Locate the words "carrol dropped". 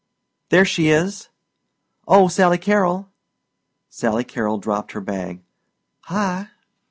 4.23-4.93